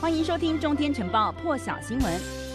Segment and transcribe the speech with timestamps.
[0.00, 2.47] 欢迎收听《中天晨报》破晓新闻。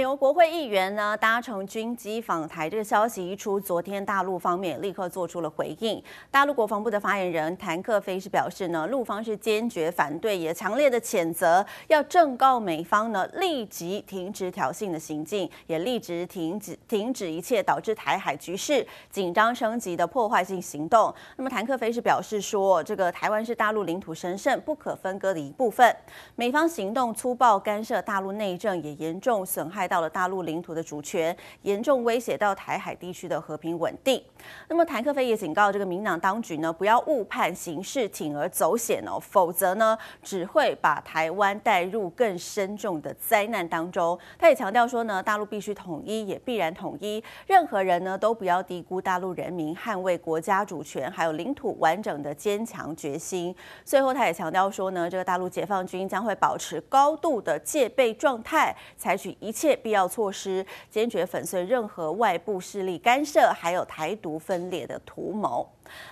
[0.00, 6.02] 美国国会议员呢搭乘军机访台这个消息一出，昨天大陆方面立刻做出了回应。
[6.30, 21.14] 大陆国防部的发言人谭克非是表示呢，陆方是坚决反对，也强烈的谴责，要正告美方呢立即停止挑衅的行径，也立即停止停止一切导致台海局势紧张升级的破坏性行动。
[21.36, 25.94] 那么谭克非是表示说，这个台湾是大陆领土神圣不可分割的一部分，
[26.36, 29.89] 美方行动粗暴干涉大陆内政，也严重损害。
[29.90, 34.22] 到了大陆领土的主权，严重威胁到台海地区的和平稳定。
[34.68, 44.16] 那么，谭克非也警告这个民党当局呢，不要误判形势，铤而走险哦，否则呢，只会把台湾带入更深重的灾难当中。
[44.38, 47.22] 他也强调说呢，大陆必须统一，也必然统一。
[47.48, 53.52] 任何人呢，都不要低估大陆人民捍卫国家主权还有领土完整的坚强决心。
[53.84, 59.69] 最后，他也强调说呢，这个大陆解放军将会保持高度的戒备状态，采取一切。
[59.76, 65.68] 必要措施，坚决粉碎任何外部势力干涉，还有台独分裂的图谋。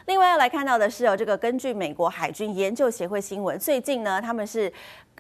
[0.07, 4.73] 另外要来看到的是哦，这个根据美国海军研究协会新闻，最近呢，他们是。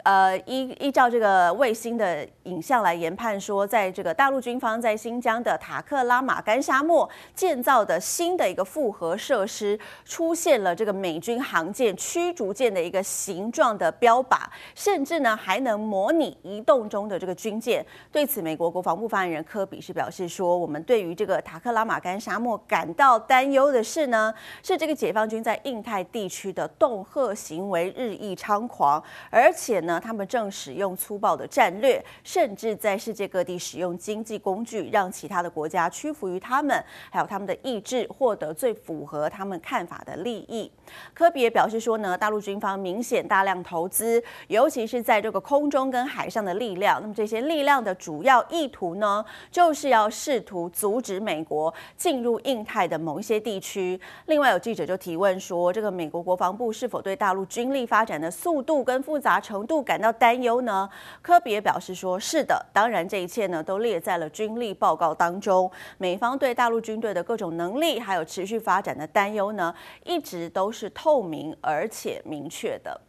[0.04, 14.42] 呃，依依照这个卫星的影像来研判说，在这个大陆军方在新疆的塔克拉玛干沙漠建造的新的一个复合设施，出现了这个美军航舰驱逐舰的一个形状的标靶，
[14.72, 17.84] 甚至呢还能模拟移动中的这个军舰。
[18.12, 24.32] 对此，美国国防部发言人科比是表示说，我们对于这个塔克拉玛干沙漠感到担忧的是呢，
[24.62, 29.78] 是这个解放军在印太地区的恫吓行为日益猖狂，而且。
[29.88, 40.70] 呢，他们正使用粗暴的战略，甚至在世界各地使用经济工具，让其他的国家屈服于他们，还有他们的意志，获得最符合他们看法的利益。
[41.14, 47.00] 科比也表示说呢，大陆军方明显大量投资，尤其是在这个空中跟海上的力量。
[47.00, 54.00] 那么这些力量的主要意图呢，就是要试图阻止美国进入印太的某一些地区。
[54.26, 60.88] 另另外有记者就提问说，这个美国国防部是否对大陆军力发展的速度跟复杂程度感到担忧呢？
[61.20, 65.68] 科比也表示说：“是的，当然这一切呢都列在了军力报告当中。
[65.96, 73.00] 美方对大陆军队的各种能力还有持续发展的担忧呢，一直都是透明而且明确的。”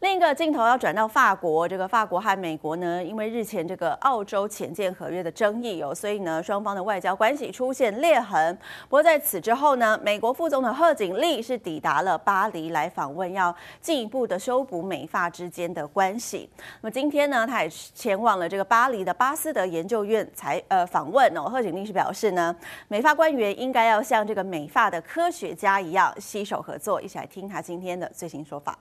[0.00, 8.54] 另一个镜头要转到法国，这个法国和美国呢，因为日前这个澳洲潜舰合约的争议哦，所以呢，双方的外交关系出现裂痕。
[8.82, 16.50] 不过在此之后呢，美国副总统贺锦丽是抵达了巴黎来访问，要进一步的修补美法之间的关系。
[16.82, 21.44] 那么今天呢，他也前往了这个巴黎的巴斯德研究院才呃访问哦。
[21.44, 22.54] 贺锦丽是表示呢，
[22.88, 27.00] 美法官员应该要像这个美法的科学家一样携手合作。
[27.00, 28.76] 一起来听他今天的最新说法。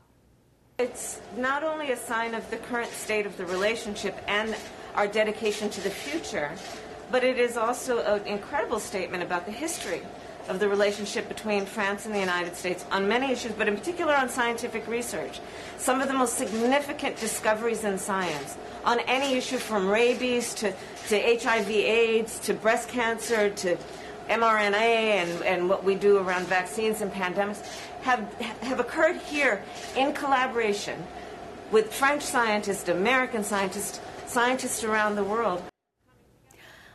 [0.79, 4.56] It's not only a sign of the current state of the relationship and
[4.95, 6.51] our dedication to the future,
[7.11, 10.01] but it is also an incredible statement about the history
[10.50, 14.16] of the relationship between France and the United States on many issues, but in particular
[14.16, 15.41] on scientific research.
[15.78, 20.73] Some of the most significant discoveries in science on any issue from rabies to,
[21.09, 23.78] to HIV AIDS to breast cancer to
[24.29, 27.66] mRNA and, and what we do around vaccines and pandemics
[28.01, 29.63] have, have occurred here
[29.95, 31.01] in collaboration
[31.72, 35.63] with French scientists, American scientists, scientists around the world.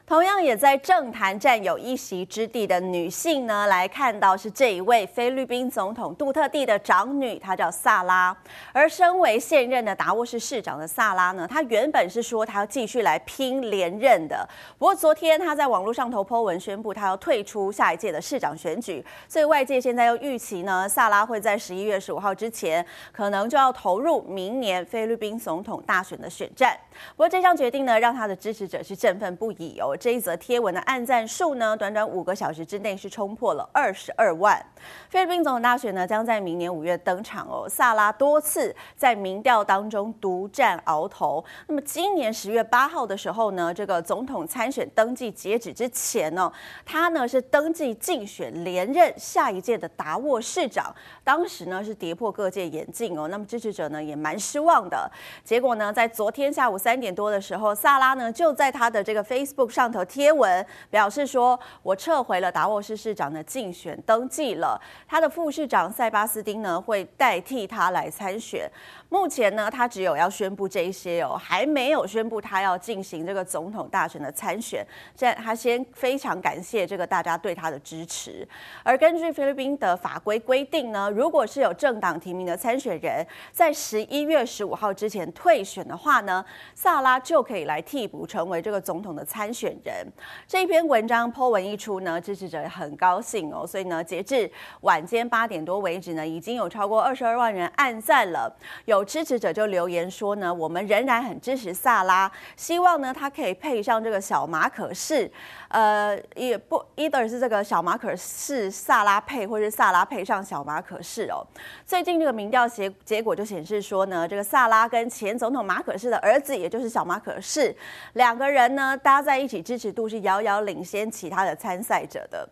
[0.08, 8.34] 同样也在政坛占有一席之地的女性呢，来看到是这一位菲律宾总统杜特地的长女，她叫萨拉。
[8.72, 14.48] 而身为现任的达沃市市长的萨拉呢，她原本是说她要继续来拼连任的。
[14.78, 19.04] 不过昨天她在网络上头 po 文宣布，她要退出下一届的市长选举。
[19.28, 22.82] 所以外界现在又预期呢，萨拉会在十一月十五号之前，
[23.12, 26.74] 可能就要投入明年菲律宾总统大选的选战。
[27.10, 29.94] 不过这项决定呢，让她的支持者是振奋不已哦。
[29.98, 34.64] 这一则贴文的按赞数呢，短短五个小时之内是冲破了二十二万。
[35.10, 37.68] 菲律宾总统大选呢，将在明年五月登场哦。
[37.68, 41.44] 萨拉多次在民调当中独占鳌头。
[41.66, 46.50] 那么今年十月八号的时候呢，这个总统参选登记截止之前呢，
[46.86, 50.94] 他呢是登记竞选连任下一届的达沃市长。
[51.24, 53.26] 当时呢是跌破各界眼镜哦。
[53.26, 55.10] 那么支持者呢也蛮失望的。
[55.42, 59.87] 结果呢，在昨天下午三点多的时候，萨拉呢就在他的这个 Facebook 上。
[59.88, 68.70] 上头贴文，表示说我撤回了达沃斯市长的竞选登记了，他的副市长塞巴斯丁呢会代替他来参选。
[69.10, 74.86] 目前呢，他只有要宣布这一些哦，还没有宣布他要进行这个总统大选的参选。
[75.16, 78.46] 现在他先非常感谢这个大家对他的支持。
[78.82, 86.44] 而根据菲律宾的法规规定呢，如果是有政党提名的参选人，在十一月十五号之前退选的话呢，
[86.74, 90.06] 萨拉就可以来替补成为这个总统的参选人。
[90.46, 94.50] 这一篇文章 po 文一出呢，支持者很高兴哦，所以呢，截至
[94.82, 98.54] 晚间八点多为止呢，已经有超过二十二万人按赞了。
[98.84, 105.30] 有有支持者就留言说呢，我们仍然很支持萨拉，希望呢他可以配上这个小马可仕，
[105.68, 111.46] 呃，也不，either 是这个小马可仕萨拉配，或是萨拉配上小马可仕哦。
[111.86, 117.74] 最近这个民调结结果就显示说呢，这个萨拉跟前总统马可仕的儿子，也就是小马可仕，
[118.14, 122.48] 两个人呢搭在一起支持度是遥遥领先其他的参赛者的。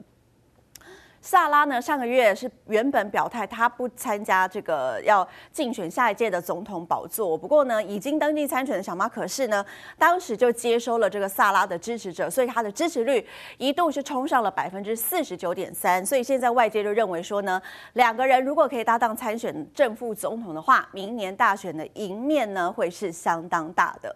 [1.21, 9.65] 萨拉呢，上个月是原本表态他不参加这个要竞选下一届的总统宝座，不过呢，已经登记参选的小马可是呢，
[9.99, 13.27] 当时就接收了这个萨拉的支持者，所以他的支持率
[13.59, 17.61] 一度是冲上了百分之四十九点三，所以现在外界就认为说呢，
[17.95, 24.15] 两个人如果可以搭档参选正副总统的话，明年大选的赢面呢会是相当大的。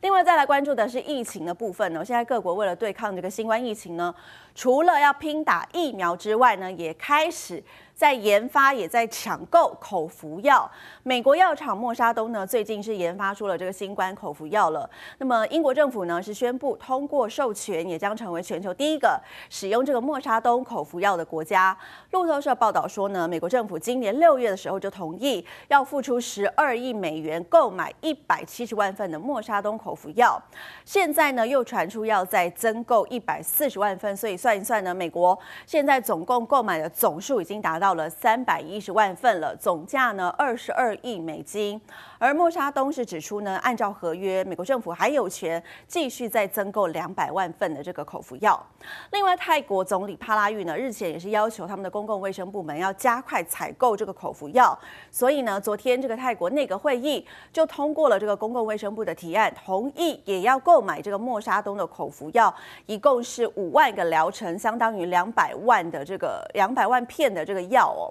[0.00, 4.14] 另外再来关注的是疫情的部分呢，现在各国为了对抗这个新冠疫情呢，
[4.54, 7.62] 除了要拼打疫苗之外呢，也开始。
[7.94, 10.68] 在研发，也在抢购口服药。
[11.04, 14.88] 美国药厂默沙东呢，最近是研发出了这个新冠口服药了。
[15.18, 21.76] 那么英国政府呢，是宣布通过授权，也将成为全球第一个使用这个默沙东口服药的国家。
[22.10, 30.42] 路透社报道说呢，美国政府今年六月的时候就同意要付出十二亿美元购买一百七十万份的默沙东口服药。
[30.84, 37.83] 现在呢，又传出要再增购一百四十万份，所以算一算呢，美国现在总共购买的总数已经达到。
[37.84, 41.78] 到了三百一十万份了，总价呢二十二亿美金。
[42.18, 48.58] 而默沙东是指出呢，按照合约，美国政府还有权继续再增购两百万份的这个口服药。
[49.10, 54.78] 另外，泰国总理帕拉育呢日前也是要求他们的公共卫生部门要加快采购这个口服药。
[55.10, 62.54] 所以呢，昨天这个泰国内阁会议就通过了这个公共卫生部的提案，同意也要购买这个默沙东的口服药，
[62.86, 67.73] 一共是五万个疗程，相当于两百万的这个两百万片的这个。
[67.74, 68.02] 药哦，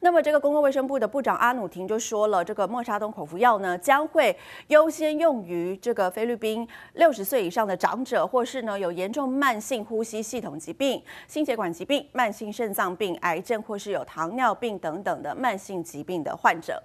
[0.00, 4.36] 那么这个公共卫生部的部长阿努廷就说了，这个莫沙东口服药呢，将会
[4.66, 16.82] 优先用于这个菲律宾六十岁以上的长者，或是呢有严重慢性呼吸系统疾病、心血管疾病、慢性肾脏病、癌症或是有糖尿病等等的慢性疾病的患者。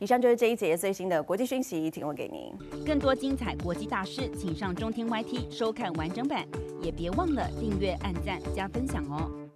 [0.00, 2.84] 以上就是这一节最新的国际讯息，提供给您。
[2.84, 6.44] 更多精彩国际大事，请上中天 YT 收看完整版，
[6.82, 9.49] 也别忘了订阅、按赞、加分享哦。